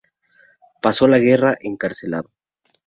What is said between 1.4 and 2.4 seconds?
encarcelado.